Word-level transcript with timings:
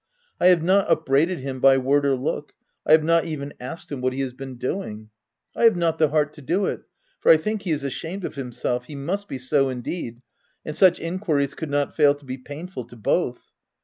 I 0.39 0.47
have 0.47 0.63
not 0.63 0.89
upbraided 0.89 1.41
him 1.41 1.59
by 1.59 1.77
word 1.77 2.07
or 2.07 2.15
look; 2.15 2.53
I 2.87 2.93
have 2.93 3.03
not 3.03 3.25
even 3.25 3.53
asked 3.59 3.91
him 3.91 4.01
what 4.01 4.13
he 4.13 4.21
has 4.21 4.33
been 4.33 4.55
doing. 4.57 5.11
I 5.55 5.65
have 5.65 5.75
not 5.77 5.99
the 5.99 6.09
heart 6.09 6.33
to 6.33 6.41
do 6.41 6.65
it, 6.65 6.81
for 7.19 7.31
I 7.31 7.37
think 7.37 7.61
he 7.61 7.69
is 7.71 7.83
ashamed 7.83 8.25
of 8.25 8.33
himself— 8.33 8.85
he 8.85 8.95
must 8.95 9.27
be 9.27 9.37
so 9.37 9.69
indeed,— 9.69 10.23
and 10.65 10.75
such 10.75 10.99
enquiries 10.99 11.53
could 11.53 11.69
not 11.69 11.95
fail 11.95 12.15
to 12.15 12.25
be 12.25 12.39
painful 12.39 12.85
to 12.85 12.95
both. 12.95 13.51